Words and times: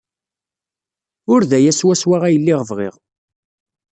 Ur 1.33 1.41
d 1.49 1.51
aya 1.57 1.73
swaswa 1.73 2.17
ay 2.23 2.37
lliɣ 2.41 2.61
bɣiɣ. 2.69 2.95